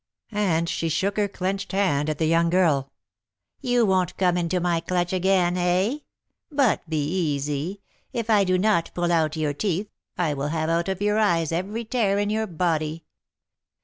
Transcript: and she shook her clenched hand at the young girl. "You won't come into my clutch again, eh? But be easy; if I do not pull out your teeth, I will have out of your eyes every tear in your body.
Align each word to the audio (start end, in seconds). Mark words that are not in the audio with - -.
and 0.31 0.67
she 0.67 0.89
shook 0.89 1.15
her 1.15 1.27
clenched 1.27 1.73
hand 1.73 2.09
at 2.09 2.17
the 2.17 2.25
young 2.25 2.49
girl. 2.49 2.91
"You 3.59 3.85
won't 3.85 4.17
come 4.17 4.35
into 4.35 4.59
my 4.59 4.79
clutch 4.79 5.13
again, 5.13 5.55
eh? 5.57 5.99
But 6.51 6.89
be 6.89 7.05
easy; 7.35 7.81
if 8.11 8.27
I 8.27 8.43
do 8.43 8.57
not 8.57 8.89
pull 8.95 9.11
out 9.11 9.35
your 9.35 9.53
teeth, 9.53 9.91
I 10.17 10.33
will 10.33 10.47
have 10.47 10.69
out 10.71 10.89
of 10.89 11.03
your 11.03 11.19
eyes 11.19 11.51
every 11.51 11.85
tear 11.85 12.17
in 12.17 12.31
your 12.31 12.47
body. 12.47 13.03